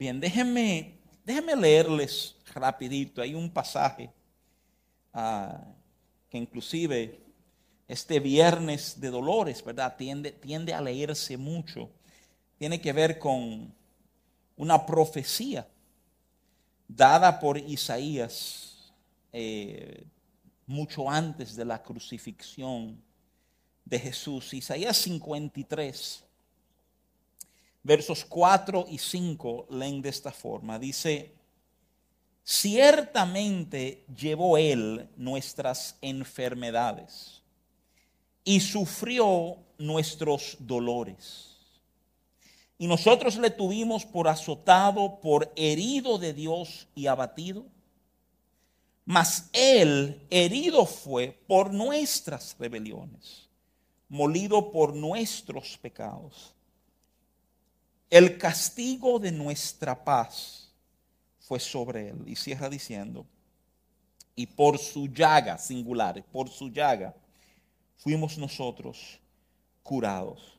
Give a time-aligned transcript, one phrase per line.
[0.00, 0.94] Bien, déjenme,
[1.26, 3.20] déjenme leerles rapidito.
[3.20, 4.10] Hay un pasaje
[5.12, 5.62] ah,
[6.30, 7.20] que inclusive
[7.86, 9.94] este viernes de dolores, ¿verdad?
[9.98, 11.90] Tiende, tiende a leerse mucho.
[12.56, 13.74] Tiene que ver con
[14.56, 15.68] una profecía
[16.88, 18.94] dada por Isaías
[19.34, 20.06] eh,
[20.66, 22.98] mucho antes de la crucifixión
[23.84, 24.54] de Jesús.
[24.54, 26.24] Isaías 53
[27.82, 30.78] versos 4 y 5 leen de esta forma.
[30.78, 31.34] Dice,
[32.44, 37.42] ciertamente llevó él nuestras enfermedades
[38.44, 41.46] y sufrió nuestros dolores.
[42.78, 47.66] Y nosotros le tuvimos por azotado, por herido de Dios y abatido.
[49.04, 53.48] Mas él herido fue por nuestras rebeliones,
[54.08, 56.54] molido por nuestros pecados
[58.10, 60.72] el castigo de nuestra paz
[61.38, 62.24] fue sobre él.
[62.26, 63.24] Y cierra diciendo,
[64.34, 67.14] y por su llaga, singular, por su llaga,
[67.96, 69.20] fuimos nosotros
[69.82, 70.58] curados.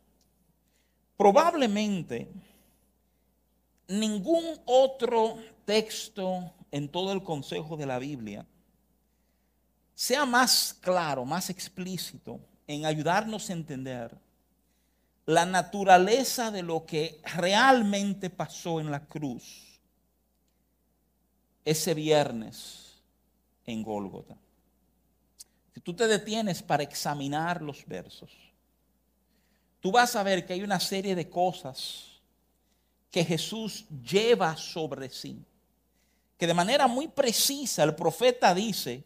[1.17, 2.31] Probablemente
[3.87, 8.45] ningún otro texto en todo el consejo de la Biblia
[9.93, 14.17] sea más claro, más explícito en ayudarnos a entender
[15.25, 19.79] la naturaleza de lo que realmente pasó en la cruz
[21.63, 23.01] ese viernes
[23.65, 24.35] en Gólgota.
[25.73, 28.31] Si tú te detienes para examinar los versos,
[29.79, 32.21] tú vas a ver que hay una serie de cosas
[33.09, 35.43] que Jesús lleva sobre sí,
[36.37, 39.03] que de manera muy precisa el profeta dice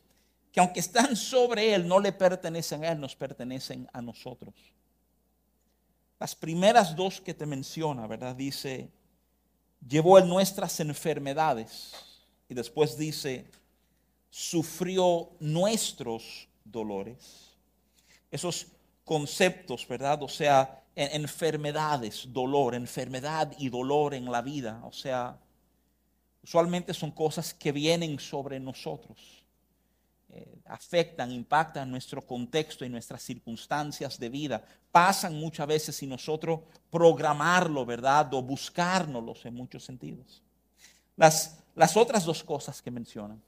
[0.51, 4.53] que aunque están sobre él, no le pertenecen a él, nos pertenecen a nosotros.
[6.19, 8.35] Las primeras dos que te menciona, ¿verdad?
[8.35, 8.89] Dice,
[9.87, 11.93] llevó en nuestras enfermedades.
[12.47, 13.49] Y después dice,
[14.29, 17.51] sufrió nuestros dolores.
[18.31, 18.67] Esos
[19.03, 20.21] conceptos, ¿verdad?
[20.23, 24.81] O sea, enfermedades, dolor, enfermedad y dolor en la vida.
[24.85, 25.39] O sea,
[26.43, 29.34] usualmente son cosas que vienen sobre nosotros.
[30.29, 34.63] Eh, afectan, impactan nuestro contexto y nuestras circunstancias de vida.
[34.91, 38.33] Pasan muchas veces sin nosotros programarlo, ¿verdad?
[38.33, 40.41] O buscárnoslos en muchos sentidos.
[41.15, 43.41] Las, las otras dos cosas que mencionan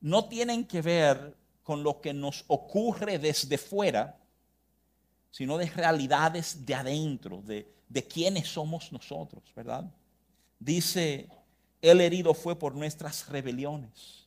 [0.00, 4.18] no tienen que ver con lo que nos ocurre desde fuera,
[5.30, 9.84] sino de realidades de adentro, de, de quiénes somos nosotros, ¿verdad?
[10.58, 11.28] Dice,
[11.82, 14.19] el herido fue por nuestras rebeliones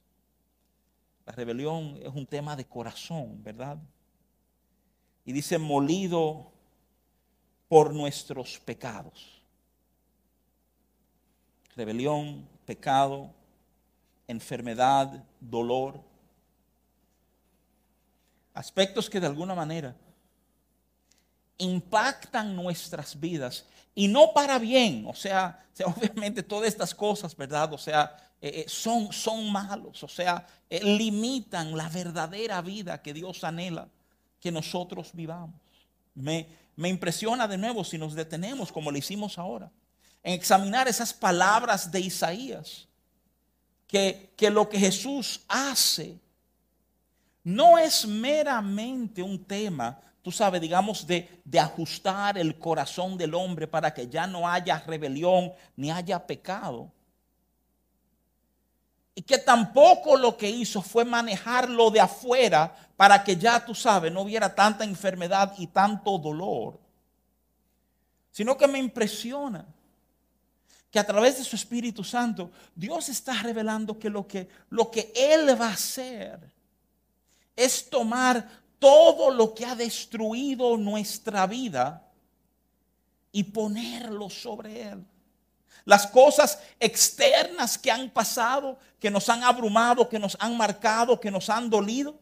[1.25, 3.77] la rebelión es un tema de corazón, ¿verdad?
[5.25, 6.51] Y dice, molido
[7.69, 9.41] por nuestros pecados.
[11.75, 13.33] Rebelión, pecado,
[14.27, 16.01] enfermedad, dolor.
[18.53, 19.95] Aspectos que de alguna manera
[21.57, 27.71] impactan nuestras vidas y no para bien, o sea, obviamente todas estas cosas, ¿verdad?
[27.73, 33.13] O sea, eh, eh, son, son malos, o sea, eh, limitan la verdadera vida que
[33.13, 33.87] Dios anhela
[34.41, 35.55] que nosotros vivamos.
[36.13, 36.45] Me,
[36.75, 39.71] me impresiona de nuevo si nos detenemos como lo hicimos ahora,
[40.21, 42.89] en examinar esas palabras de Isaías,
[43.87, 46.19] que, que lo que Jesús hace
[47.45, 53.67] no es meramente un tema tú sabes, digamos, de, de, ajustar el corazón del hombre
[53.67, 56.91] para que ya no haya rebelión ni haya pecado.
[59.15, 64.11] Y que tampoco lo que hizo fue manejarlo de afuera para que ya tú sabes,
[64.11, 66.79] no hubiera tanta enfermedad y tanto dolor.
[68.31, 69.65] Sino que me impresiona
[70.89, 75.11] que a través de su Espíritu Santo Dios está revelando que lo que, lo que
[75.15, 76.51] Él va a hacer
[77.55, 78.47] es tomar
[78.79, 82.05] todo lo que ha destruido nuestra vida
[83.31, 85.05] y ponerlo sobre Él.
[85.85, 91.29] Las cosas externas que han pasado, que nos han abrumado, que nos han marcado, que
[91.29, 92.17] nos han dolido.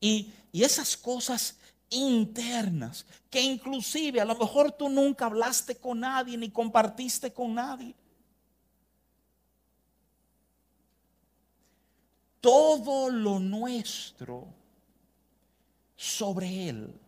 [0.00, 1.56] Y, esas cosas
[1.88, 7.94] internas, que inclusive a lo mejor tú nunca hablaste con nadie ni compartiste con nadie.
[12.40, 14.48] Todo lo nuestro
[15.96, 17.00] sobre Él.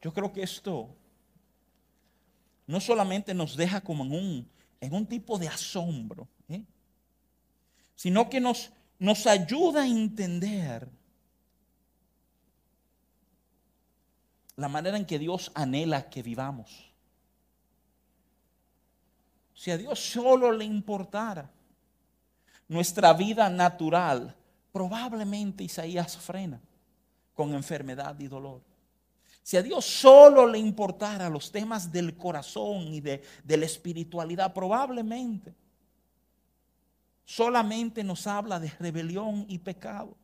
[0.00, 0.88] Yo creo que esto
[2.66, 4.50] no solamente nos deja como en un,
[4.80, 6.62] en un tipo de asombro, ¿eh?
[7.94, 10.88] sino que nos, nos ayuda a entender
[14.56, 16.90] la manera en que Dios anhela que vivamos.
[19.54, 21.50] Si a Dios solo le importara
[22.68, 24.34] nuestra vida natural,
[24.72, 26.60] probablemente Isaías frena
[27.34, 28.71] con enfermedad y dolor.
[29.42, 34.52] Si a Dios solo le importara los temas del corazón y de, de la espiritualidad,
[34.52, 35.54] probablemente
[37.24, 40.16] solamente nos habla de rebelión y pecado.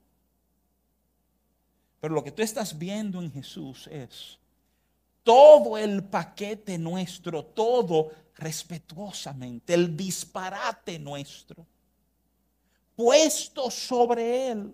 [2.01, 4.39] Pero lo que tú estás viendo en Jesús es
[5.23, 11.67] todo el paquete nuestro, todo respetuosamente, el disparate nuestro,
[12.95, 14.73] puesto sobre Él.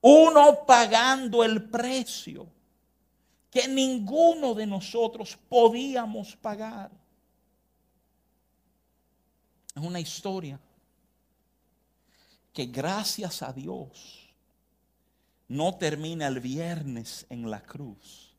[0.00, 2.48] Uno pagando el precio
[3.50, 6.90] que ninguno de nosotros podíamos pagar.
[9.74, 10.60] Es una historia
[12.52, 14.28] que gracias a Dios
[15.46, 18.34] no termina el viernes en la cruz,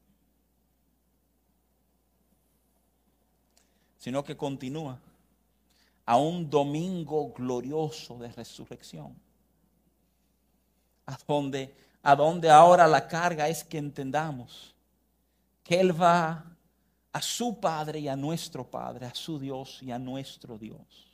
[3.97, 4.99] sino que continúa
[6.05, 9.15] a un domingo glorioso de resurrección,
[11.05, 11.73] a donde,
[12.03, 14.75] a donde ahora la carga es que entendamos
[15.69, 16.43] que Él va
[17.13, 21.07] a su Padre y a nuestro Padre, a su Dios y a nuestro Dios.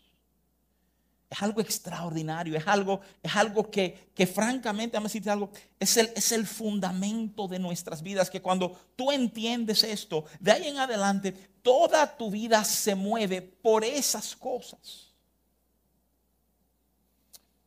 [1.30, 5.02] Es algo extraordinario, es algo, es algo que, que francamente, a
[5.34, 10.54] algo, es el, es el fundamento de nuestras vidas, que cuando tú entiendes esto, de
[10.54, 15.12] ahí en adelante, toda tu vida se mueve por esas cosas.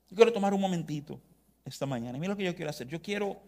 [0.08, 1.20] Yo quiero tomar un momentito
[1.66, 2.16] esta mañana.
[2.16, 2.88] Mira lo que yo quiero hacer.
[2.88, 3.38] Yo quiero,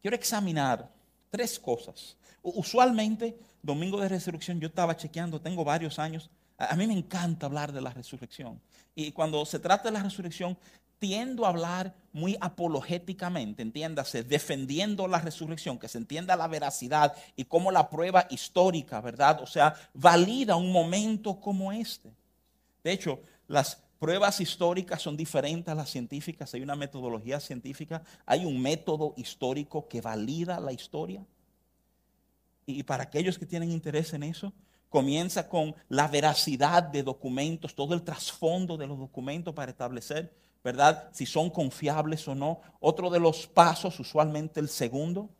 [0.00, 1.01] quiero examinar
[1.32, 2.16] tres cosas.
[2.42, 6.30] Usualmente, domingo de resurrección, yo estaba chequeando, tengo varios años
[6.68, 8.60] a mí me encanta hablar de la resurrección.
[8.94, 10.56] Y cuando se trata de la resurrección,
[10.98, 17.44] tiendo a hablar muy apologéticamente, entiéndase, defendiendo la resurrección, que se entienda la veracidad y
[17.44, 19.40] cómo la prueba histórica, ¿verdad?
[19.42, 22.12] O sea, valida un momento como este.
[22.84, 28.44] De hecho, las pruebas históricas son diferentes a las científicas, hay una metodología científica, hay
[28.44, 31.24] un método histórico que valida la historia.
[32.66, 34.52] Y para aquellos que tienen interés en eso,
[34.88, 40.34] comienza con la veracidad de documentos, todo el trasfondo de los documentos para establecer,
[40.64, 41.08] ¿verdad?
[41.12, 42.60] Si son confiables o no.
[42.80, 45.30] Otro de los pasos, usualmente el segundo,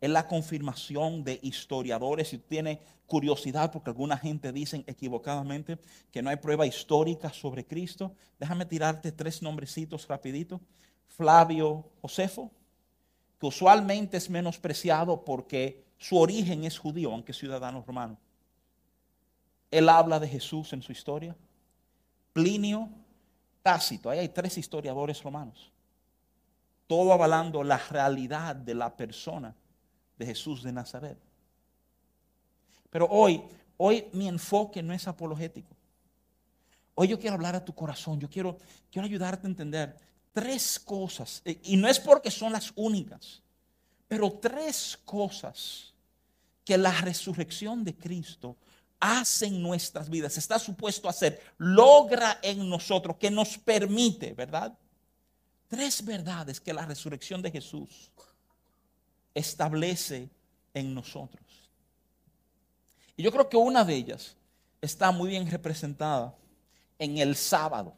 [0.00, 2.28] es la confirmación de historiadores.
[2.28, 5.78] Si tiene curiosidad, porque alguna gente dicen equivocadamente
[6.12, 10.60] que no hay prueba histórica sobre Cristo, déjame tirarte tres nombrecitos rapidito.
[11.08, 12.50] Flavio Josefo,
[13.40, 18.18] que usualmente es menospreciado porque su origen es judío, aunque ciudadano romano.
[19.70, 21.36] Él habla de Jesús en su historia.
[22.32, 22.88] Plinio,
[23.62, 25.72] Tácito, ahí hay tres historiadores romanos.
[26.86, 29.54] Todo avalando la realidad de la persona
[30.18, 31.18] de Jesús de Nazaret.
[32.90, 33.42] Pero hoy,
[33.76, 35.76] hoy mi enfoque no es apologético.
[36.94, 38.58] Hoy yo quiero hablar a tu corazón, yo quiero,
[38.90, 39.96] quiero ayudarte a entender
[40.32, 43.42] tres cosas, y no es porque son las únicas,
[44.08, 45.94] pero tres cosas
[46.64, 48.56] que la resurrección de Cristo
[49.00, 54.76] hace en nuestras vidas, está supuesto a hacer, logra en nosotros, que nos permite, ¿verdad?
[55.68, 58.10] Tres verdades que la resurrección de Jesús
[59.34, 60.28] establece
[60.74, 61.44] en nosotros.
[63.16, 64.36] Y yo creo que una de ellas
[64.80, 66.34] está muy bien representada
[66.98, 67.94] en el sábado.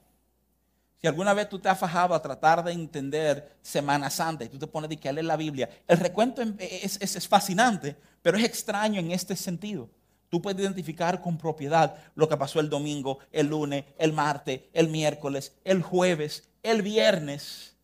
[1.01, 4.59] Si alguna vez tú te has fajado a tratar de entender Semana Santa y tú
[4.59, 9.01] te pones de que leer la Biblia, el recuento es, es fascinante, pero es extraño
[9.01, 9.89] en este sentido.
[10.29, 14.89] Tú puedes identificar con propiedad lo que pasó el domingo, el lunes, el martes, el
[14.89, 17.75] miércoles, el jueves, el viernes,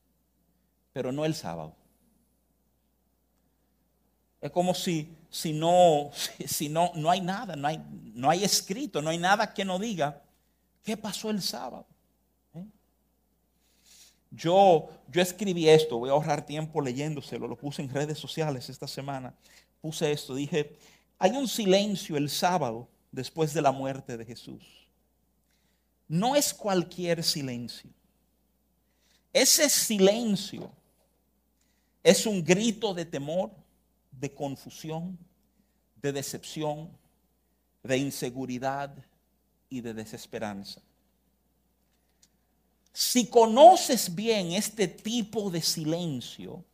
[0.92, 1.74] pero no el sábado.
[4.46, 6.10] Es como si, si, no,
[6.46, 7.82] si no, no hay nada, no hay,
[8.14, 10.22] no hay escrito, no hay nada que nos diga
[10.82, 11.86] qué pasó el sábado.
[12.54, 12.64] ¿Eh?
[14.30, 18.86] Yo, yo escribí esto, voy a ahorrar tiempo leyéndoselo, lo puse en redes sociales esta
[18.86, 19.34] semana.
[19.80, 20.78] Puse esto, dije,
[21.18, 24.88] hay un silencio el sábado después de la muerte de Jesús.
[26.08, 27.90] No es cualquier silencio.
[29.32, 30.70] Ese silencio
[32.02, 33.50] es un grito de temor,
[34.18, 35.18] de confusión,
[35.96, 36.90] de decepción,
[37.82, 38.94] de inseguridad
[39.68, 40.80] y de desesperanza.
[42.92, 46.64] Si conoces bien este tipo de silencio,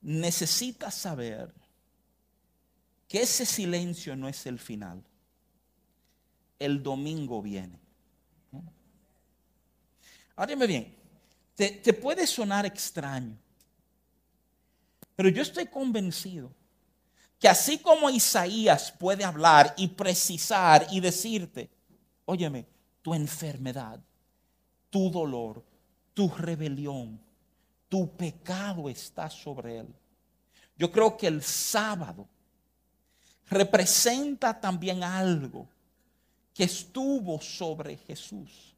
[0.00, 1.52] necesitas saber
[3.06, 5.04] que ese silencio no es el final.
[6.58, 7.78] El domingo viene.
[10.36, 10.94] Ahora bien,
[11.54, 13.38] te, te puede sonar extraño,
[15.16, 16.52] pero yo estoy convencido
[17.38, 21.70] que así como Isaías puede hablar y precisar y decirte,
[22.24, 22.66] óyeme,
[23.02, 24.00] tu enfermedad,
[24.88, 25.62] tu dolor,
[26.14, 27.20] tu rebelión,
[27.88, 29.94] tu pecado está sobre él.
[30.76, 32.26] Yo creo que el sábado
[33.48, 35.68] representa también algo
[36.52, 38.74] que estuvo sobre Jesús.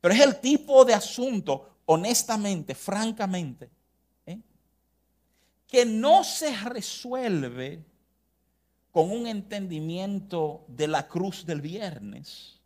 [0.00, 3.70] Pero es el tipo de asunto, honestamente, francamente.
[5.66, 7.84] Que no se resuelve
[8.92, 12.60] con un entendimiento de la cruz del viernes,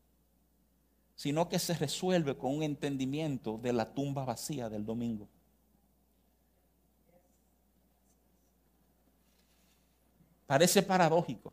[1.16, 5.28] sino que se resuelve con un entendimiento de la tumba vacía del domingo.
[10.46, 11.52] Parece paradójico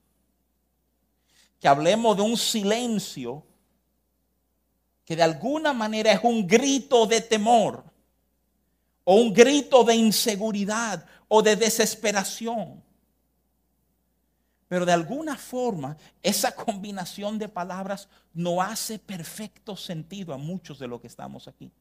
[1.60, 3.44] que hablemos de un silencio
[5.06, 7.84] que de alguna manera es un grito de temor
[9.04, 12.84] o un grito de inseguridad o de desesperación.
[14.68, 20.88] Pero de alguna forma esa combinación de palabras no hace perfecto sentido a muchos de
[20.88, 21.72] los que estamos aquí.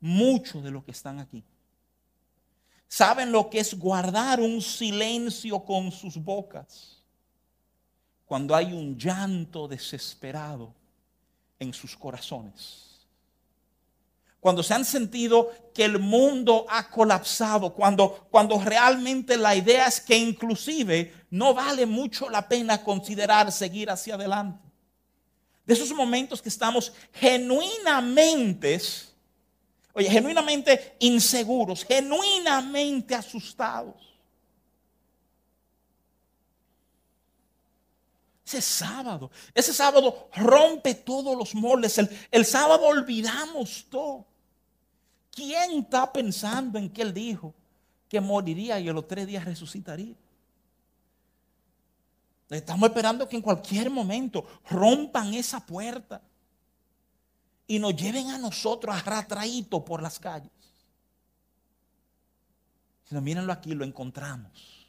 [0.00, 1.44] Muchos de los que están aquí
[2.94, 7.02] saben lo que es guardar un silencio con sus bocas
[8.24, 10.72] cuando hay un llanto desesperado
[11.58, 12.93] en sus corazones.
[14.44, 20.02] Cuando se han sentido que el mundo ha colapsado, cuando, cuando realmente la idea es
[20.02, 24.68] que inclusive no vale mucho la pena considerar seguir hacia adelante.
[25.64, 28.82] De esos momentos que estamos genuinamente
[29.94, 34.14] Oye, genuinamente inseguros, genuinamente asustados.
[38.44, 41.96] Ese sábado, ese sábado rompe todos los moldes.
[41.96, 44.33] El, el sábado olvidamos todo.
[45.34, 47.52] ¿Quién está pensando en que él dijo
[48.08, 50.14] que moriría y en los tres días resucitaría?
[52.48, 56.22] Estamos esperando que en cualquier momento rompan esa puerta
[57.66, 60.50] y nos lleven a nosotros arrastraditos por las calles.
[63.08, 64.86] Si no, mírenlo aquí, lo encontramos.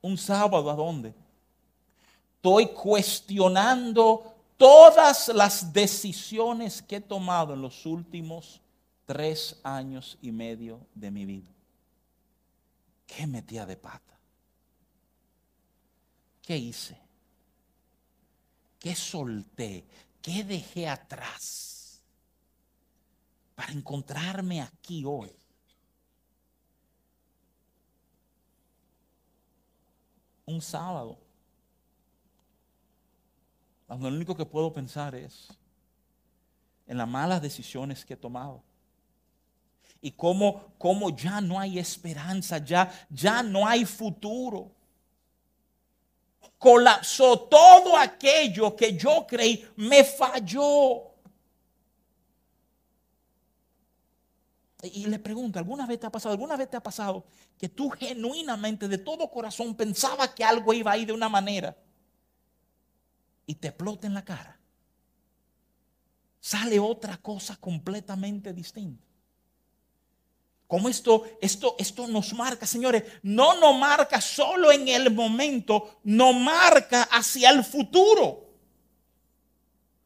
[0.00, 1.14] Un sábado, ¿a dónde?
[2.36, 8.60] Estoy cuestionando todas las decisiones que he tomado en los últimos
[9.06, 11.50] tres años y medio de mi vida.
[13.06, 14.18] ¿Qué metía de pata?
[16.42, 16.98] ¿Qué hice?
[18.78, 19.86] ¿Qué solté?
[20.20, 22.02] ¿Qué dejé atrás?
[23.54, 25.30] Para encontrarme aquí hoy.
[30.46, 31.23] Un sábado.
[33.88, 35.48] Lo único que puedo pensar es
[36.86, 38.62] en las malas decisiones que he tomado.
[40.00, 44.70] Y cómo, cómo ya no hay esperanza, ya, ya no hay futuro
[46.64, 51.10] colapsó todo aquello que yo creí, me falló.
[54.82, 57.26] Y le pregunto, ¿alguna vez te ha pasado, alguna vez te ha pasado
[57.58, 61.76] que tú genuinamente de todo corazón pensabas que algo iba a ir de una manera
[63.46, 64.58] y te explota en la cara?
[66.40, 69.04] Sale otra cosa completamente distinta.
[70.66, 76.34] Como esto, esto, esto nos marca, señores, no nos marca solo en el momento, nos
[76.34, 78.48] marca hacia el futuro.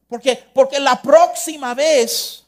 [0.08, 2.44] Porque, porque la próxima vez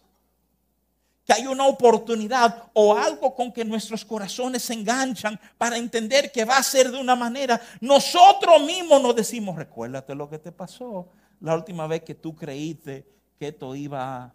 [1.31, 6.45] que hay una oportunidad o algo con que nuestros corazones se enganchan para entender que
[6.45, 11.09] va a ser de una manera, nosotros mismos nos decimos, recuérdate lo que te pasó
[11.39, 13.07] la última vez que tú creíste
[13.39, 14.35] que esto iba a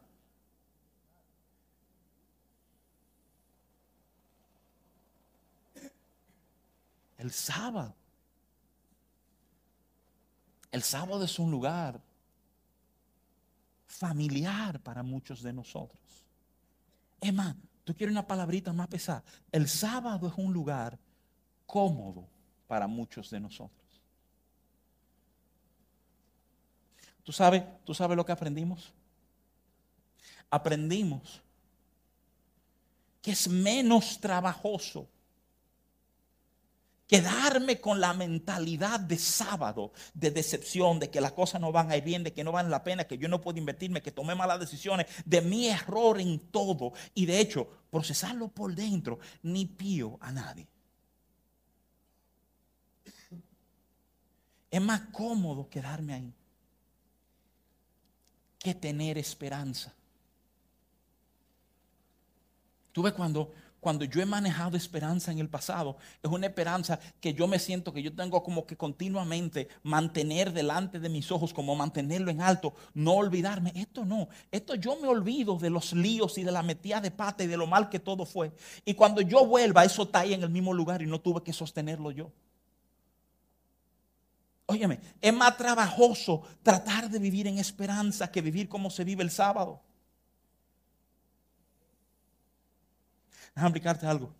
[7.17, 7.93] El sábado.
[10.71, 11.99] El sábado es un lugar
[13.85, 16.04] familiar para muchos de nosotros.
[17.25, 19.23] Emma, tú quieres una palabrita más pesada.
[19.51, 20.97] El sábado es un lugar
[21.65, 22.27] cómodo
[22.67, 23.85] para muchos de nosotros.
[27.23, 28.93] ¿Tú sabes, ¿Tú sabes lo que aprendimos?
[30.49, 31.41] Aprendimos
[33.21, 35.09] que es menos trabajoso
[37.07, 41.97] Quedarme con la mentalidad de sábado, de decepción, de que las cosas no van a
[41.97, 44.59] bien, de que no valen la pena, que yo no puedo invertirme, que tomé malas
[44.59, 46.93] decisiones, de mi error en todo.
[47.13, 50.67] Y de hecho, procesarlo por dentro, ni pío a nadie.
[54.71, 56.33] Es más cómodo quedarme ahí
[58.65, 59.93] que tener esperanza.
[62.91, 63.53] Tú ves cuando
[63.85, 67.93] cuando yo he manejado esperanza en el pasado, es una esperanza que yo me siento
[67.93, 72.73] que yo tengo como que continuamente mantener delante de mis ojos, como mantenerlo en alto,
[72.95, 73.71] no olvidarme.
[73.75, 77.43] Esto no, esto yo me olvido de los líos y de la metida de pata
[77.43, 78.51] y de lo mal que todo fue.
[78.85, 81.53] Y cuando yo vuelva, eso está ahí en el mismo lugar y no tuve que
[81.53, 82.31] sostenerlo yo.
[84.65, 89.29] Óyeme, es más trabajoso tratar de vivir en esperanza que vivir como se vive el
[89.29, 89.83] sábado.
[93.55, 94.33] Déjame explicarte algo.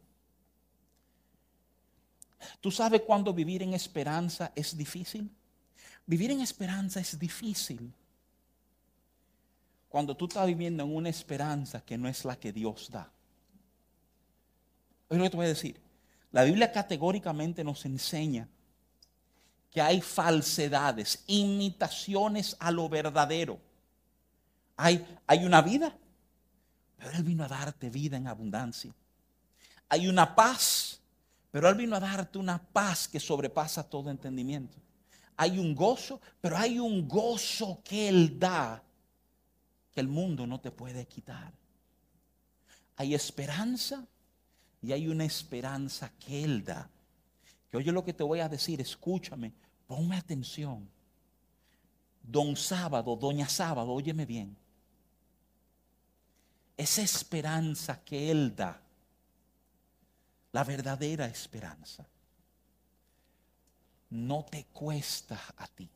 [2.60, 5.32] ¿Tú sabes cuándo vivir en esperanza es difícil?
[6.06, 7.94] Vivir en esperanza es difícil.
[9.88, 13.10] Cuando tú estás viviendo en una esperanza que no es la que Dios da.
[15.10, 15.80] Es lo que te voy a decir.
[16.34, 18.50] La Biblia categóricamente nos enseña
[19.72, 23.60] que hay falsedades, imitaciones a lo verdadero.
[24.76, 25.96] Hay, hay una vida,
[26.98, 28.94] pero Él vino a darte vida en abundancia
[29.90, 31.00] hay una paz,
[31.52, 34.78] pero Él vino a darte una paz que sobrepasa todo entendimiento.
[35.38, 38.82] Hay un gozo, pero hay un gozo que Él da
[39.92, 41.54] que el mundo no te puede quitar.
[42.98, 44.06] Hay esperanza
[44.82, 46.90] y hay una esperanza que Él da.
[47.70, 49.54] Que oye lo que te voy a decir, escúchame,
[49.88, 50.90] ponme atención.
[52.22, 54.58] Don Sábado, Doña Sábado, óyeme bien.
[56.78, 58.85] Esa esperanza que Él da
[60.56, 62.08] la verdadera esperanza
[64.10, 65.90] no te cuesta a ti.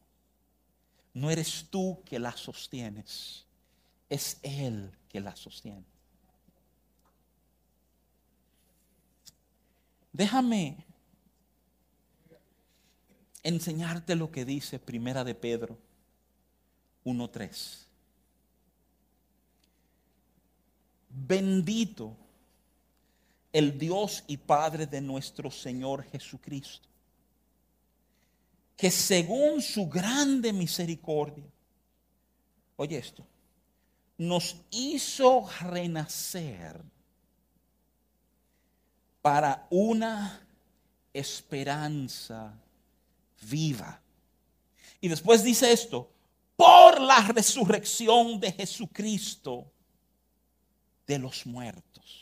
[1.14, 3.46] No eres tú que la sostienes,
[4.10, 5.86] es Él que la sostiene.
[10.12, 10.86] Déjame
[13.44, 15.78] enseñarte lo que dice Primera de Pedro
[17.06, 17.86] 1.3.
[21.08, 22.18] Bendito
[23.52, 26.88] el Dios y Padre de nuestro Señor Jesucristo,
[28.78, 31.52] que según su grande misericordia,
[32.78, 33.26] oye esto,
[34.18, 36.82] nos hizo renacer
[39.22, 40.46] para una
[41.14, 42.54] esperanza
[43.42, 44.02] viva.
[45.02, 46.10] Y después dice esto,
[46.56, 49.72] por la resurrección de Jesucristo
[51.08, 52.19] de los muertos.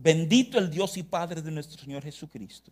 [0.00, 2.70] Bendito el Dios y Padre de nuestro Señor Jesucristo,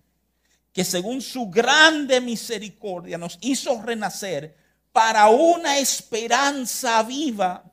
[0.73, 4.57] que según su grande misericordia nos hizo renacer
[4.93, 7.65] para una esperanza viva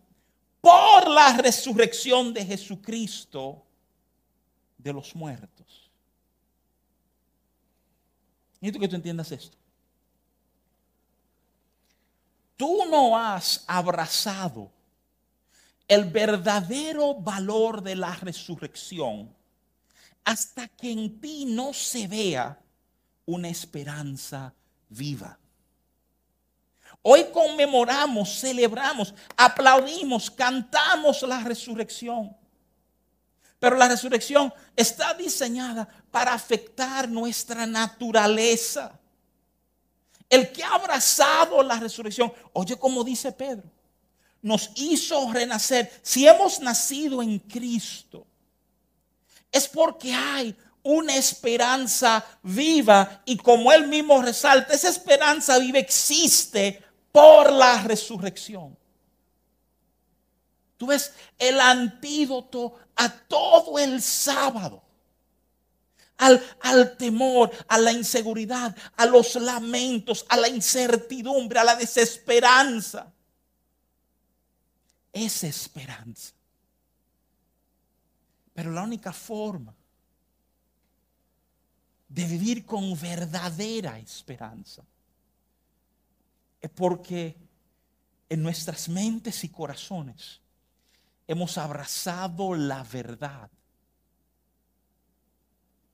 [0.59, 3.63] por la resurrección de Jesucristo
[4.75, 5.91] de los muertos.
[8.59, 9.55] Necesito que tú entiendas esto.
[12.57, 14.71] Tú no has abrazado
[15.87, 19.42] el verdadero valor de la resurrección
[20.25, 22.59] hasta que en ti no se vea
[23.25, 24.53] una esperanza
[24.89, 25.37] viva.
[27.01, 32.35] Hoy conmemoramos, celebramos, aplaudimos, cantamos la resurrección.
[33.59, 38.99] Pero la resurrección está diseñada para afectar nuestra naturaleza.
[40.29, 43.69] El que ha abrazado la resurrección, oye como dice Pedro,
[44.41, 45.91] nos hizo renacer.
[46.01, 48.27] Si hemos nacido en Cristo,
[49.53, 56.83] es porque hay una esperanza viva y como él mismo resalta, esa esperanza viva existe
[57.11, 58.77] por la resurrección.
[60.75, 64.81] Tú ves el antídoto a todo el sábado.
[66.17, 73.11] Al, al, temor, a la inseguridad, a los lamentos, a la incertidumbre, a la desesperanza.
[75.11, 76.33] Esa esperanza.
[78.53, 79.75] Pero la única forma
[82.07, 84.83] de vivir con verdadera esperanza
[86.61, 87.35] es porque
[88.29, 90.39] en nuestras mentes y corazones
[91.27, 93.49] hemos abrazado la verdad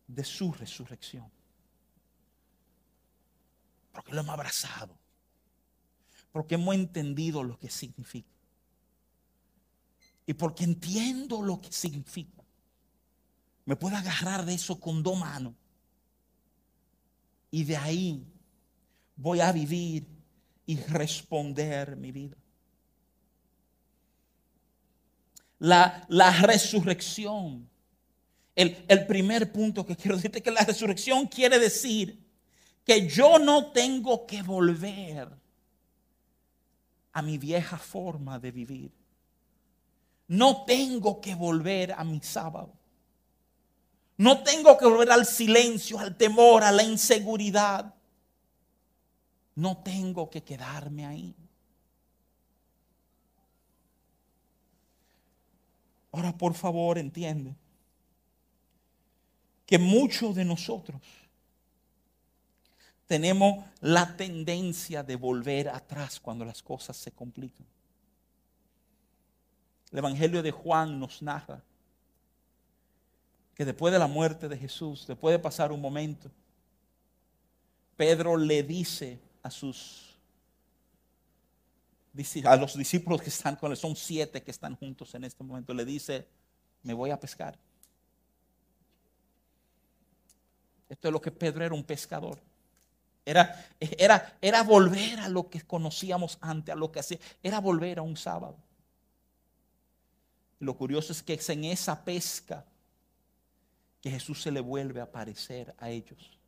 [0.07, 1.31] de su resurrección.
[3.93, 4.97] Porque lo hemos abrazado.
[6.31, 8.29] Porque hemos entendido lo que significa.
[10.25, 12.38] Y porque entiendo lo que significa
[13.69, 15.53] me puedo agarrar de eso con dos manos.
[17.51, 18.25] Y de ahí
[19.15, 20.07] voy a vivir
[20.65, 22.35] y responder mi vida.
[25.59, 26.03] La,
[26.41, 27.69] resurrección.
[28.55, 32.19] El, el primer punto que quiero decirte es que la resurrección quiere decir
[32.83, 35.29] que yo no tengo que volver
[37.13, 38.91] a mi vieja forma de vivir.
[40.27, 42.78] no tengo que volver a mi sábado.
[44.19, 47.95] No tengo que volver al silencio, al temor, a la inseguridad.
[49.55, 51.33] No tengo que quedarme ahí.
[56.11, 57.55] Ahora, por favor, entiende
[59.65, 61.01] que muchos de nosotros
[63.05, 67.65] tenemos la tendencia de volver atrás cuando las cosas se complican.
[69.93, 71.63] El Evangelio de Juan nos narra
[73.59, 76.31] que después de la muerte de Jesús, después de pasar un momento,
[77.97, 80.17] Pedro le dice a sus
[82.45, 85.73] a los discípulos que están con él, son siete que están juntos en este momento,
[85.73, 86.25] le dice,
[86.83, 87.59] me voy a pescar.
[90.87, 92.39] Esto es lo que Pedro era un pescador.
[93.25, 97.19] Era, era, era volver a lo que conocíamos antes, a lo que hacía.
[97.43, 98.55] Era volver a un sábado.
[100.59, 102.63] lo curioso es que en esa pesca
[104.01, 106.39] que Jesús se le vuelve a aparecer a ellos.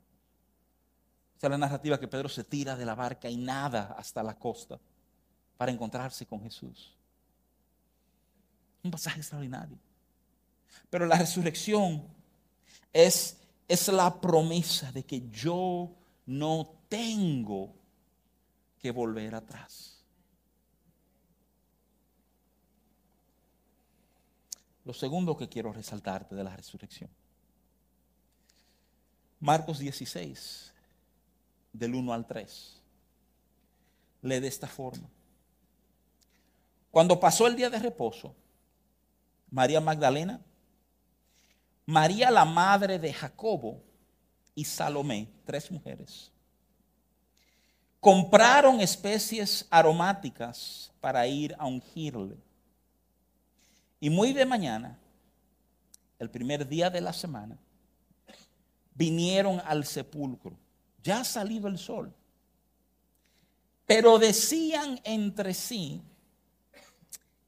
[1.37, 4.37] Esa es la narrativa que Pedro se tira de la barca y nada hasta la
[4.37, 4.79] costa
[5.57, 6.95] para encontrarse con Jesús.
[8.83, 9.77] Un pasaje extraordinario.
[10.89, 12.07] Pero la resurrección
[12.93, 13.37] es,
[13.67, 15.91] es la promesa de que yo
[16.25, 17.73] no tengo
[18.79, 20.03] que volver atrás.
[24.83, 27.09] Lo segundo que quiero resaltarte de la resurrección.
[29.41, 30.71] Marcos 16,
[31.73, 32.81] del 1 al 3.
[34.21, 35.09] Lee de esta forma.
[36.91, 38.35] Cuando pasó el día de reposo,
[39.49, 40.39] María Magdalena,
[41.87, 43.81] María la madre de Jacobo
[44.53, 46.31] y Salomé, tres mujeres,
[47.99, 52.37] compraron especies aromáticas para ir a ungirle.
[53.99, 54.99] Y muy de mañana,
[56.19, 57.57] el primer día de la semana,
[59.01, 60.55] vinieron al sepulcro.
[61.01, 62.13] Ya ha salido el sol.
[63.87, 66.03] Pero decían entre sí,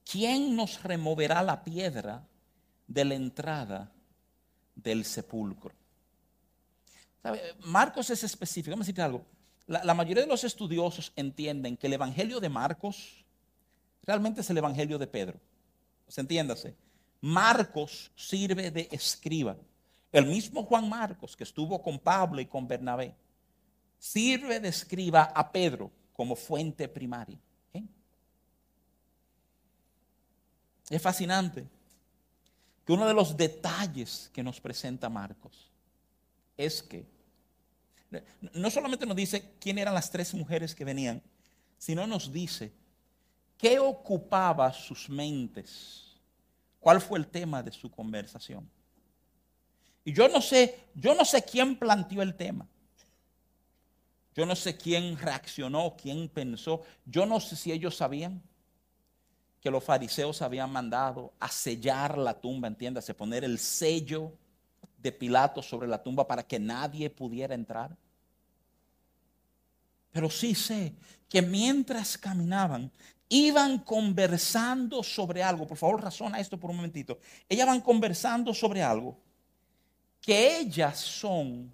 [0.04, 2.26] ¿quién nos removerá la piedra
[2.88, 3.92] de la entrada
[4.74, 5.76] del sepulcro?
[7.66, 8.72] Marcos es específico.
[8.72, 9.24] Vamos a decirte algo.
[9.68, 13.24] La, mayoría de los estudiosos entienden que el Evangelio de Marcos
[14.02, 15.40] realmente es el Evangelio de Pedro.
[16.08, 16.76] ¿Se entiéndase?
[17.22, 19.56] Marcos sirve de escriba.
[20.14, 23.16] El mismo Juan Marcos, que estuvo con Pablo y con Bernabé,
[23.98, 27.40] sirve de escriba a Pedro como fuente primaria.
[30.88, 31.66] Es fascinante
[32.86, 35.72] que uno de los detalles que nos presenta Marcos
[36.56, 37.08] es que
[38.54, 41.24] no solamente nos dice quién eran las tres mujeres que venían,
[41.80, 42.72] sino nos dice
[43.58, 46.22] qué ocupaba sus mentes,
[46.80, 48.70] cuál fue el tema de su conversación.
[50.06, 52.68] Y yo no sé, yo no sé quién planteó el tema.
[54.36, 56.82] Yo no sé quién reaccionó, quién pensó.
[57.06, 58.42] Yo no sé si ellos sabían
[59.62, 64.34] que los fariseos habían mandado a sellar la tumba, entiéndase, poner el sello
[64.98, 67.96] de Pilato sobre la tumba para que nadie pudiera entrar.
[70.12, 70.94] Pero sí sé
[71.30, 72.92] que mientras caminaban,
[73.30, 75.66] iban conversando sobre algo.
[75.66, 77.20] Por favor, razona esto por un momentito.
[77.48, 79.18] Ellas van conversando sobre algo
[80.24, 81.70] que ellas son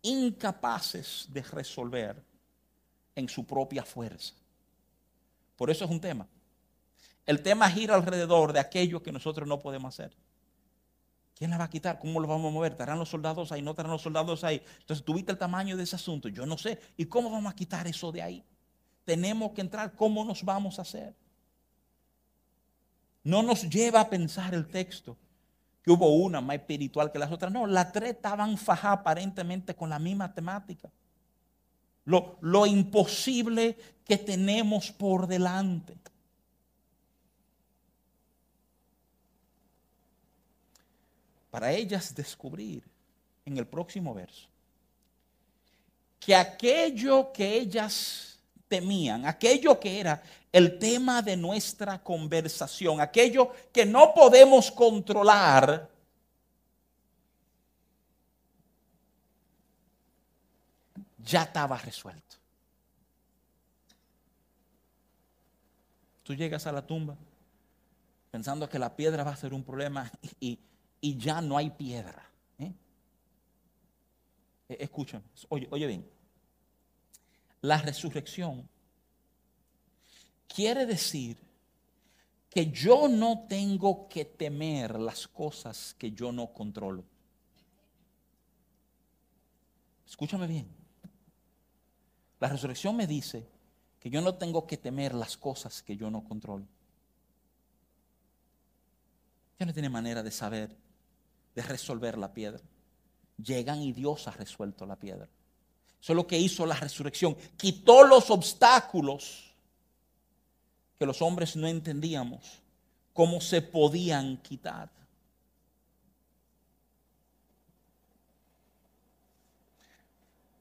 [0.00, 2.24] incapaces de resolver
[3.14, 4.32] en su propia fuerza.
[5.54, 6.26] Por eso es un tema.
[7.26, 10.16] El tema gira alrededor de aquello que nosotros no podemos hacer.
[11.34, 11.98] ¿Quién la va a quitar?
[11.98, 12.72] ¿Cómo lo vamos a mover?
[12.72, 13.60] ¿Estarán los soldados ahí?
[13.60, 14.62] ¿No estarán los soldados ahí?
[14.80, 16.30] Entonces, ¿tuviste el tamaño de ese asunto?
[16.30, 16.80] Yo no sé.
[16.96, 18.44] ¿Y cómo vamos a quitar eso de ahí?
[19.04, 19.94] Tenemos que entrar.
[19.94, 21.14] ¿Cómo nos vamos a hacer?
[23.22, 25.18] No nos lleva a pensar el texto
[25.86, 27.52] que hubo una más espiritual que las otras.
[27.52, 30.90] No, las tres estaban fajadas aparentemente con la misma temática.
[32.04, 35.96] Lo, lo imposible que tenemos por delante.
[41.56, 42.82] para ellas descubrir
[43.46, 44.46] en el próximo verso
[46.20, 48.35] que aquello que ellas
[48.68, 55.88] temían, aquello que era el tema de nuestra conversación, aquello que no podemos controlar,
[61.18, 62.36] ya estaba resuelto.
[66.22, 67.16] Tú llegas a la tumba
[68.30, 70.58] pensando que la piedra va a ser un problema y,
[71.00, 72.28] ya no hay piedra.
[72.58, 72.72] ¿eh?
[74.68, 76.15] E, Escúchame, oye, oye bien.
[77.62, 78.68] La resurrección
[80.46, 81.36] quiere decir
[82.50, 87.04] que yo no tengo que temer las cosas que yo no controlo.
[90.06, 90.66] Escúchame bien.
[92.40, 93.46] La resurrección me dice
[94.00, 96.66] que yo no tengo que temer las cosas que yo no controlo.
[99.58, 100.76] Ya no tiene manera de saber,
[101.54, 102.62] de resolver la piedra.
[103.36, 105.28] Llegan y Dios ha resuelto la piedra.
[106.06, 107.36] Eso es lo que hizo la resurrección.
[107.56, 109.52] Quitó los obstáculos
[111.00, 112.62] que los hombres no entendíamos
[113.12, 114.88] cómo se podían quitar.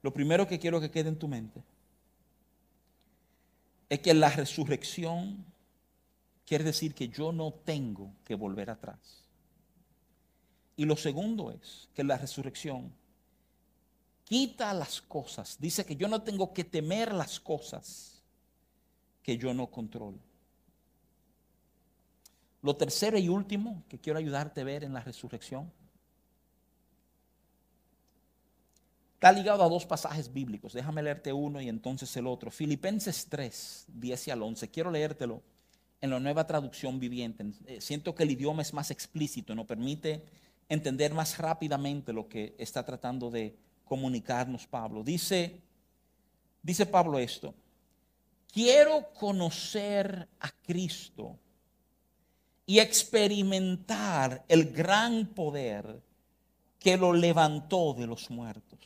[0.01, 1.61] Lo primero que quiero que quede en tu mente
[3.87, 5.45] es que la resurrección
[6.43, 8.97] quiere decir que yo no tengo que volver atrás.
[10.75, 12.91] Y lo segundo es que la resurrección
[14.25, 15.57] quita las cosas.
[15.59, 18.21] Dice que yo no tengo que temer las cosas
[19.23, 20.19] que yo no controlo.
[22.61, 25.71] Lo tercero y último que quiero ayudarte a ver en la resurrección
[29.13, 30.73] está ligado a dos pasajes bíblicos.
[30.73, 32.51] Déjame leerte uno y entonces el otro.
[32.51, 34.69] Filipenses 3, 10 y al 11.
[34.69, 35.41] Quiero leértelo
[36.01, 37.43] en la nueva traducción viviente.
[37.65, 40.23] Eh, siento que el idioma es más explícito, nos permite
[40.69, 45.03] entender más rápidamente lo que está tratando de comunicarnos Pablo.
[45.03, 45.61] Dice,
[46.61, 47.53] dice Pablo esto
[48.55, 51.37] quiero conocer a Cristo
[52.65, 56.01] y experimentar el gran poder
[56.79, 58.79] que lo levantó de los muertos.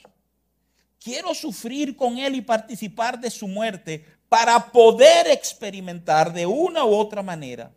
[1.00, 6.96] Quiero sufrir con Él y participar de su muerte para poder experimentar de una u
[6.96, 7.72] otra manera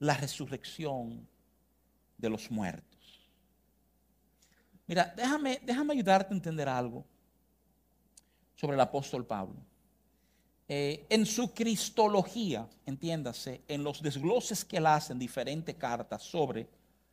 [0.00, 1.28] la resurrección
[2.18, 2.89] de los muertos.
[4.90, 7.04] Mira, déjame, déjame ayudarte a entender algo
[8.56, 9.54] sobre el apóstol Pablo.
[10.66, 16.68] Eh, en su cristología, entiéndase, en los desgloses que él hace en diferentes cartas sobre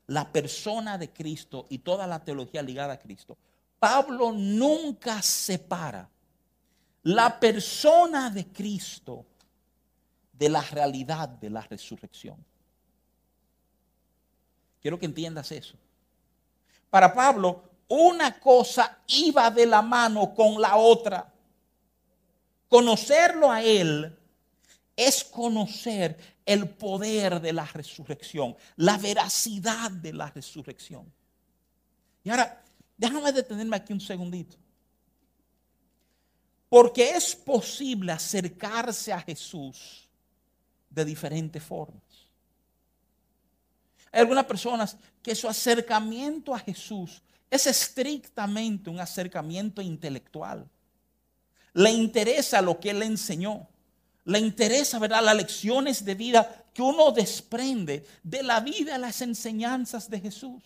[0.07, 3.37] la persona de Cristo y toda la teología ligada a Cristo,
[3.77, 6.09] Pablo nunca separa
[7.03, 9.23] la persona de Cristo
[10.33, 12.43] de la realidad de la resurrección.
[14.81, 15.77] Quiero que entiendas eso.
[16.89, 21.31] Para Pablo, una cosa iba de la mano con la otra.
[22.67, 24.17] Conocerlo a Él
[24.95, 31.11] es conocer el poder de la resurrección, la veracidad de la resurrección.
[32.23, 32.63] Y ahora,
[32.97, 34.57] déjame detenerme aquí un segundito.
[36.69, 40.09] Porque es posible acercarse a Jesús
[40.89, 42.06] de diferentes formas.
[44.11, 50.69] Hay algunas personas que su acercamiento a Jesús es estrictamente un acercamiento intelectual
[51.77, 53.67] le interesa lo que él le enseñó.
[54.25, 60.09] Le interesa, ¿verdad?, las lecciones de vida que uno desprende de la vida las enseñanzas
[60.09, 60.63] de Jesús.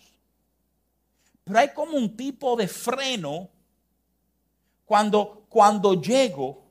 [1.44, 3.50] Pero hay como un tipo de freno
[4.86, 6.62] cuando, cuando llego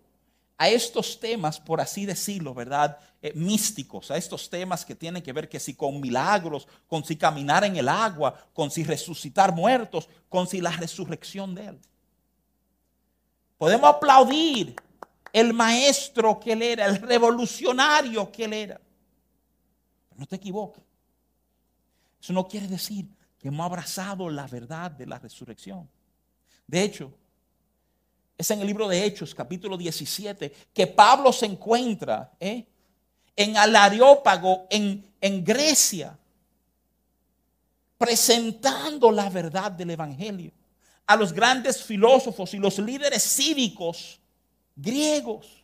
[0.58, 2.98] a estos temas, por así decirlo, ¿verdad?
[3.24, 7.16] Eh, místicos, a estos temas que tienen que ver que si con milagros, con si
[7.16, 11.80] caminar en el agua, con si resucitar muertos, con si la resurrección de Él.
[13.60, 14.76] Podemos aplaudir
[15.32, 18.82] el maestro que él era, el revolucionario que él era.
[20.10, 20.84] Pero no te equivoques.
[22.20, 23.08] Eso no quiere decir
[23.38, 25.88] que hemos abrazado la verdad de la resurrección.
[26.66, 27.14] De hecho,
[28.36, 32.66] es en el libro de Hechos, capítulo 17, que Pablo se encuentra ¿eh?
[33.36, 36.18] En Alariópago, en, en Grecia,
[37.98, 40.52] presentando la verdad del Evangelio
[41.06, 44.20] a los grandes filósofos y los líderes cívicos
[44.76, 45.62] griegos.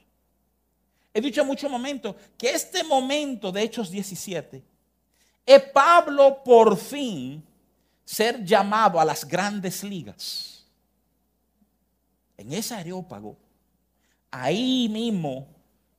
[1.13, 4.63] He dicho en muchos momentos que este momento de Hechos 17
[5.45, 7.43] es Pablo por fin
[8.05, 10.65] ser llamado a las grandes ligas.
[12.37, 13.35] En ese areópago,
[14.29, 15.47] ahí mismo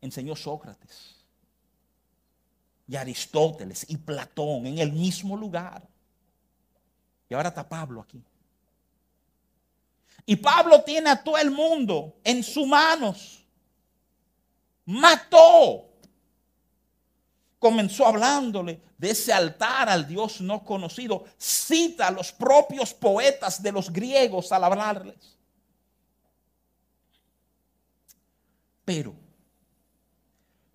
[0.01, 1.18] enseñó Sócrates
[2.89, 5.87] y Aristóteles y Platón en el mismo lugar.
[7.29, 8.23] Y ahora está Pablo aquí.
[10.25, 13.45] Y Pablo tiene a todo el mundo en sus manos.
[14.87, 15.85] Mató.
[17.59, 21.25] Comenzó hablándole de ese altar al Dios no conocido.
[21.37, 25.37] Cita a los propios poetas de los griegos al hablarles.
[28.85, 29.15] Pero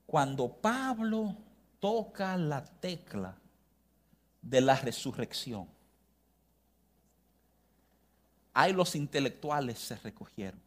[0.05, 1.35] cuando Pablo
[1.83, 3.35] toca la tecla
[4.41, 5.67] de la resurrección,
[8.53, 10.61] ahí los intelectuales se recogieron.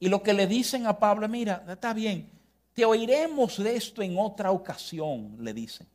[0.00, 2.28] Y lo que le dicen a Pablo, mira, está bien,
[2.74, 5.86] te oiremos de esto en otra ocasión, le dice.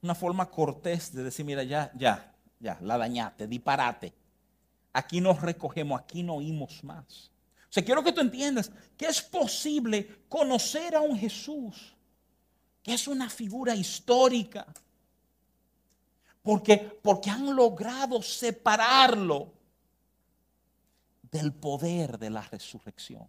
[0.00, 4.12] Una forma cortés de decir, mira, ya, ya, ya, la dañaste, disparate.
[4.92, 7.32] Aquí nos recogemos, aquí no oímos más.
[7.82, 11.94] Quiero que tú entiendas que es posible conocer a un Jesús
[12.84, 14.66] que es una figura histórica.
[16.42, 19.54] Porque, porque han logrado separarlo
[21.22, 23.26] del poder de la resurrección.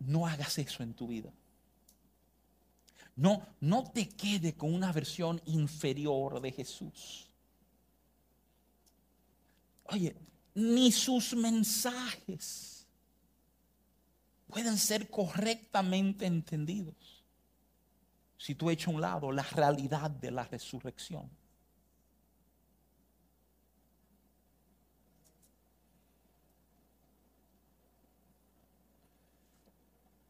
[0.00, 1.30] No hagas eso en tu vida.
[3.14, 7.27] No, no te quede con una versión inferior de Jesús.
[9.88, 10.14] Oye,
[10.54, 12.86] ni sus mensajes
[14.46, 17.24] pueden ser correctamente entendidos
[18.36, 21.28] si tú echas a un lado la realidad de la resurrección.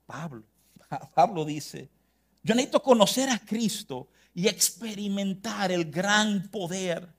[0.07, 0.45] Pablo,
[1.15, 1.91] Pablo dice,
[2.43, 7.13] yo necesito conocer a Cristo y experimentar el gran poder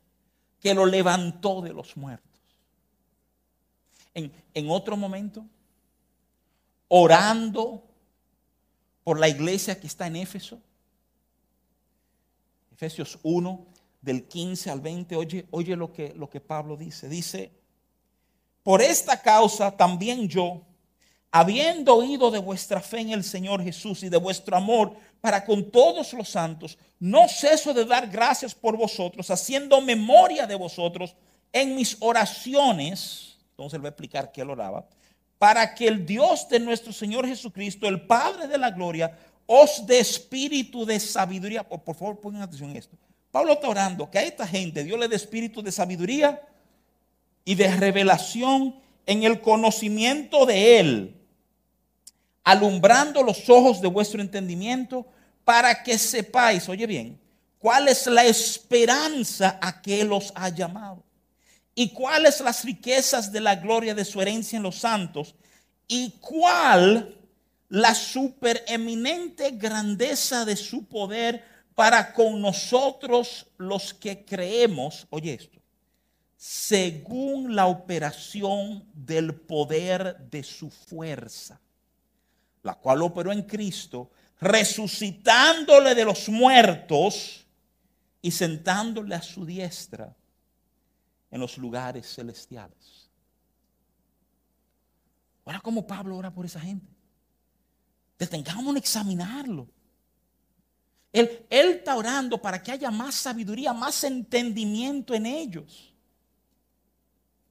[0.59, 2.28] que lo levantó de los muertos.
[4.13, 5.45] En, otro momento,
[6.87, 7.83] orando
[9.03, 10.59] por la iglesia que está en Éfeso,
[12.71, 13.65] Efesios 1,
[14.01, 17.07] del 15 al 20, oye, oye lo, que, lo que Pablo dice.
[17.09, 17.51] Dice,
[18.63, 20.61] por esta causa también yo,
[21.31, 25.69] habiendo oído de vuestra fe en el Señor Jesús y de vuestro amor para con
[25.69, 31.15] todos los santos, no ceso de dar gracias por vosotros, haciendo memoria de vosotros
[31.51, 33.28] en mis oraciones.
[33.59, 34.85] Entonces él va a explicar que él oraba.
[35.37, 39.99] Para que el Dios de nuestro Señor Jesucristo, el Padre de la gloria, os dé
[39.99, 41.67] espíritu de sabiduría.
[41.67, 42.97] Por, por favor, pongan atención a esto.
[43.31, 46.41] Pablo está orando que a esta gente Dios le dé espíritu de sabiduría
[47.43, 51.15] y de revelación en el conocimiento de Él
[52.49, 55.05] alumbrando los ojos de vuestro entendimiento
[55.43, 57.19] para que sepáis, oye bien,
[57.59, 61.03] cuál es la esperanza a que Él os ha llamado
[61.75, 65.35] y cuáles las riquezas de la gloria de su herencia en los santos
[65.87, 67.17] y cuál
[67.69, 71.43] la supereminente grandeza de su poder
[71.75, 75.59] para con nosotros los que creemos, oye esto,
[76.35, 81.59] según la operación del poder de su fuerza
[82.63, 87.45] la cual operó en Cristo, resucitándole de los muertos
[88.21, 90.15] y sentándole a su diestra
[91.31, 93.09] en los lugares celestiales.
[95.45, 96.87] Ahora, como Pablo ora por esa gente.
[98.17, 99.67] Detengamos a examinarlo.
[101.11, 105.93] Él, él está orando para que haya más sabiduría, más entendimiento en ellos.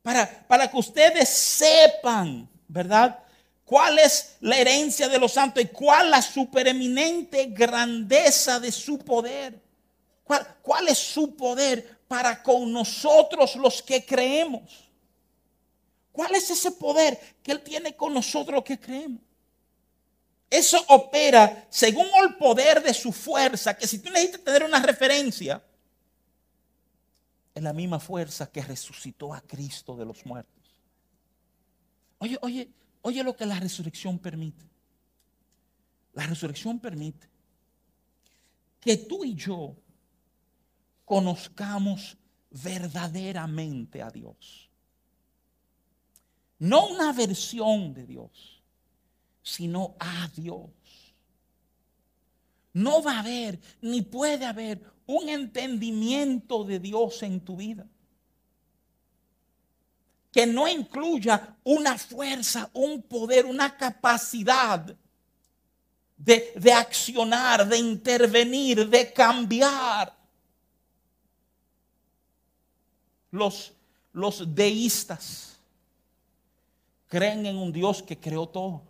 [0.03, 3.25] Para, para que ustedes sepan, ¿verdad?
[3.69, 9.61] cuál es la herencia de los santos y cuál la supereminente grandeza de su poder.
[10.25, 14.91] ¿Cuál, cuál es su poder para con nosotros los que creemos?
[16.11, 19.21] ¿Cuál es ese poder que Él tiene con nosotros los que creemos?
[20.51, 25.63] Eso opera según el poder de su fuerza, que si tú necesitas tener una referencia,
[27.55, 30.55] es la misma fuerza que resucitó a Cristo de los muertos.
[32.19, 34.65] Oye, oye, Oye lo que la resurrección permite.
[36.15, 37.29] La resurrección permite
[38.81, 39.77] que tú y yo
[41.09, 42.17] conozcamos
[42.51, 44.71] verdaderamente a Dios.
[46.59, 48.63] No una versión de Dios,
[49.43, 50.71] sino a Dios.
[52.73, 57.87] No va a haber, ni puede haber un entendimiento de Dios en tu vida
[60.33, 64.95] que no incluya una fuerza, un poder, una capacidad
[66.17, 70.18] de, accionar, de intervenir, de cambiar.
[73.31, 73.73] Los,
[74.13, 75.59] los deístas
[77.09, 78.83] creen en un Dios que creó todo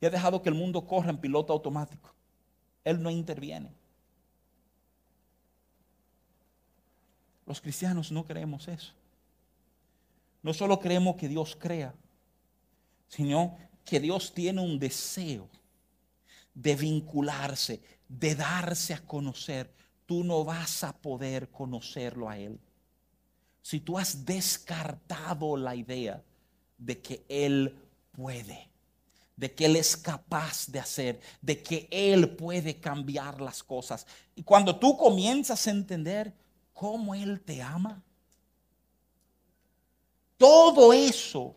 [0.00, 2.12] y ha dejado que el mundo corra en piloto automático.
[2.84, 3.72] Él no interviene.
[7.46, 8.92] Los cristianos no creemos eso.
[10.42, 11.94] No solo creemos que Dios crea,
[13.08, 15.48] sino que Dios tiene un deseo
[16.54, 19.72] de vincularse, de darse a conocer.
[20.06, 22.60] Tú no vas a poder conocerlo a Él.
[23.66, 26.22] Si tú has descartado la idea
[26.78, 27.76] de que Él
[28.12, 28.70] puede,
[29.34, 34.06] de que Él es capaz de hacer, de que Él puede cambiar las cosas.
[34.36, 36.32] Y cuando tú comienzas a entender
[36.72, 38.00] cómo Él te ama,
[40.36, 41.56] Todo eso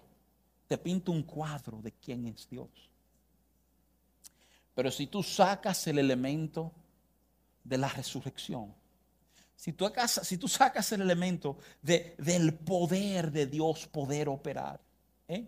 [0.68, 2.89] te pinta un cuadro de quién es Dios.
[4.74, 6.72] Pero si tú sacas el elemento
[7.64, 8.78] de la resurrección,
[9.60, 9.91] si tú,
[10.24, 14.80] si sacas el elemento de, del poder de Dios poder operar,
[15.28, 15.45] ¿eh?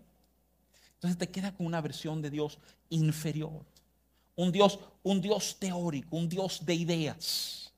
[0.92, 2.58] entonces te queda con una versión de Dios
[2.90, 3.64] inferior.
[4.36, 7.72] Un Dios, un Dios teórico, un Dios de ideas,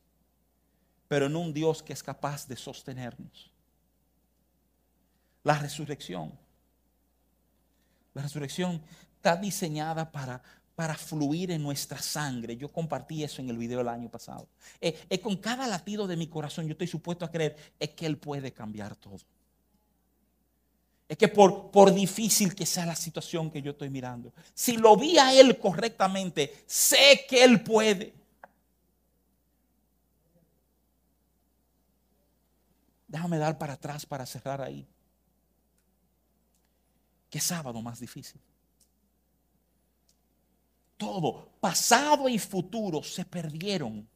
[1.07, 3.53] pero no un Dios que es capaz de sostenernos.
[5.45, 6.37] La resurrección.
[8.13, 8.83] La resurrección
[9.15, 10.43] está diseñada para,
[10.75, 12.57] para fluir en nuestra sangre.
[12.57, 14.49] Yo compartí eso en el video del año pasado.
[14.81, 18.07] Eh, eh, con cada latido de mi corazón yo estoy supuesto a creer es que
[18.07, 19.19] Él puede cambiar todo.
[21.09, 24.97] Es que por, por difícil que sea la situación que yo estoy mirando, si lo
[24.97, 28.15] vi a Él correctamente, sé que Él puede.
[33.07, 34.85] Déjame dar para atrás para cerrar ahí.
[37.31, 38.41] Qué sábado más difícil.
[41.05, 44.09] Todo, pasado y futuro, se perdieron.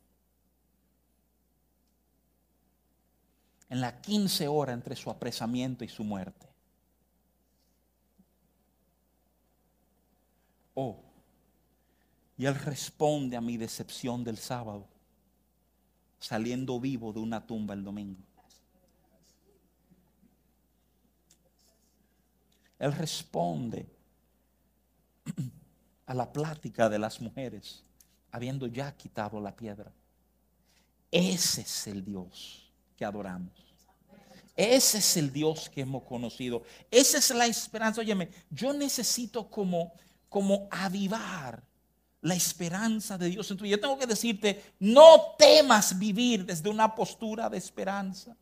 [3.68, 6.46] En la 15 hora entre su apresamiento y su muerte.
[10.74, 11.02] Oh,
[12.38, 14.86] y él responde a mi decepción del sábado,
[16.18, 18.22] saliendo vivo de una tumba el domingo.
[22.78, 23.97] Él responde
[26.08, 27.84] a la plática de las mujeres,
[28.32, 29.92] habiendo ya quitado la piedra.
[31.10, 33.52] Ese es el Dios que adoramos.
[34.56, 36.62] Ese es el Dios que hemos conocido.
[36.90, 38.00] Esa es la esperanza.
[38.00, 39.92] Óyeme, yo necesito como,
[40.30, 41.62] como avivar
[42.22, 47.50] la esperanza de Dios Entonces, Yo tengo que decirte, no temas vivir desde una postura
[47.50, 48.34] de esperanza.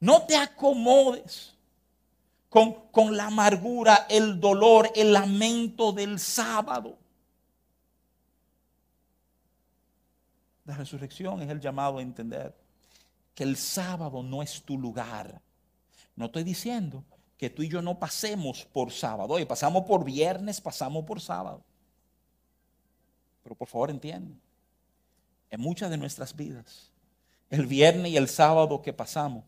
[0.00, 1.53] No te acomodes
[2.92, 6.96] con, la amargura, el dolor, el lamento del sábado.
[10.64, 12.54] La resurrección es el llamado a entender
[13.34, 15.40] que el sábado no es tu lugar.
[16.14, 17.02] No estoy diciendo
[17.36, 19.34] que tú y yo no pasemos por sábado.
[19.34, 21.60] Oye, pasamos por viernes, pasamos por sábado.
[23.42, 24.32] Pero por favor entiende,
[25.50, 26.92] en muchas de nuestras vidas,
[27.50, 29.42] el viernes y el sábado que pasamos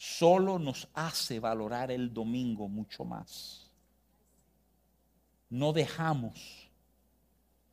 [0.00, 3.70] solo nos hace valorar el domingo mucho más.
[5.50, 6.70] No dejamos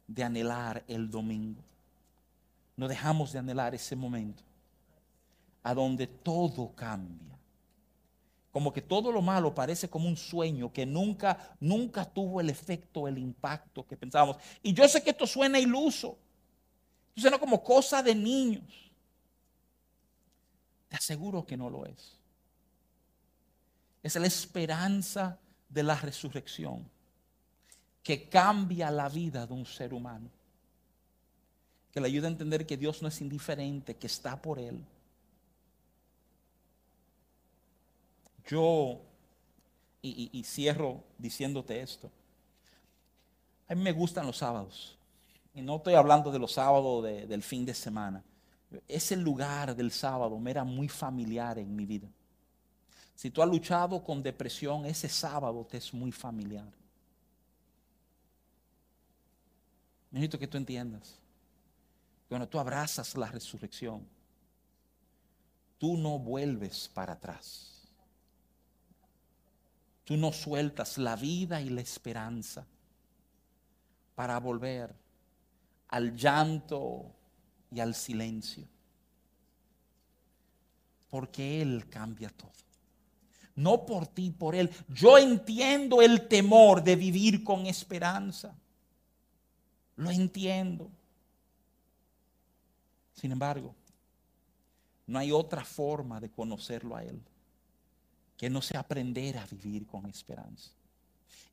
[0.05, 1.63] de anhelar el domingo.
[2.75, 4.43] No dejamos de anhelar ese momento
[5.63, 7.39] a donde todo cambia.
[8.51, 13.07] Como que todo lo malo parece como un sueño que nunca, nunca tuvo el efecto,
[13.07, 14.35] el impacto que pensábamos.
[14.61, 16.17] Y yo sé que esto suena iluso.
[17.15, 18.91] suena como cosa de niños.
[20.89, 22.16] Te aseguro que no lo es
[24.03, 25.39] es la esperanza
[25.69, 26.89] de la resurrección
[28.07, 30.29] que cambia la vida de un ser humano.
[31.91, 34.81] Que le ayuda a entender que Dios no es indiferente, que está por él.
[38.45, 39.01] Yo,
[40.01, 42.09] y, cierro diciéndote esto,
[43.67, 44.97] a mí me gustan los sábados.
[45.53, 48.23] Y no estoy hablando de los sábados del fin de semana.
[48.87, 52.07] Ese lugar del sábado me era muy familiar en mi vida.
[53.17, 56.71] Si tú has luchado con depresión, ese sábado te es muy familiar.
[60.11, 61.17] Necesito que tú entiendas.
[62.29, 64.07] Cuando tú abrazas la resurrección,
[65.79, 67.87] tú no vuelves para atrás.
[70.03, 72.67] Tú no sueltas la vida y la esperanza
[74.13, 74.93] para volver
[75.87, 77.11] al llanto
[77.71, 78.67] y al silencio.
[81.09, 82.67] Porque Él cambia todo
[83.57, 84.69] no por ti, por Él.
[84.87, 88.55] Yo entiendo el temor de vivir con esperanza.
[89.95, 90.89] Lo entiendo.
[93.13, 93.73] Sin embargo,
[95.07, 97.19] no hay otra forma de conocerlo a Él
[98.37, 100.69] que no sea aprender a vivir con esperanza.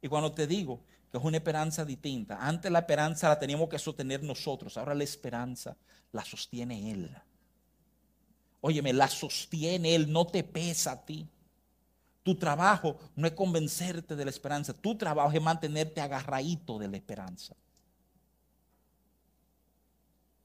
[0.03, 0.81] Y cuando te digo
[1.11, 5.05] que es una esperanza distinta, antes la esperanza la teníamos que sostener nosotros, ahora la
[5.05, 5.75] esperanza
[6.13, 7.17] la sostiene Él.
[8.61, 11.27] Óyeme, la sostiene Él, no te pesa a ti.
[12.25, 16.97] Tu trabajo no es convencerte de la esperanza, tu trabajo es mantenerte agarradito de la
[16.97, 17.55] esperanza.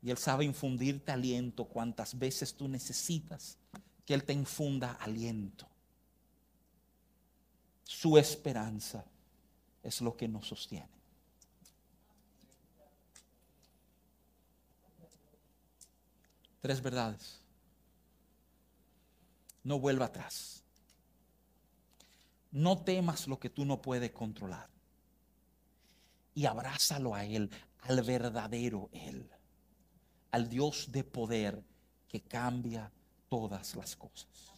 [0.02, 3.58] Y Él sabe infundirte aliento cuantas veces tú necesitas
[4.06, 5.68] que Él te infunda aliento.
[7.86, 9.06] Su esperanza
[9.82, 11.00] es lo que nos sostiene.
[16.60, 17.40] Tres verdades.
[19.64, 20.59] No vuelva atrás.
[22.52, 24.70] No temas lo que tú no puedes controlar.
[26.34, 27.50] Y abrázalo a Él,
[27.82, 29.30] al verdadero Él,
[30.32, 31.64] al Dios de poder
[32.08, 32.92] que cambia
[33.28, 34.49] todas las cosas.